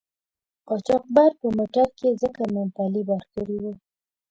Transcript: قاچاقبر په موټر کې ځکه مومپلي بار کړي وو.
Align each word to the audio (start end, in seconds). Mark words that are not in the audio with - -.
قاچاقبر 0.67 1.31
په 1.39 1.47
موټر 1.57 1.87
کې 1.97 2.09
ځکه 2.21 2.41
مومپلي 2.53 3.01
بار 3.09 3.23
کړي 3.33 3.57
وو. 3.63 3.73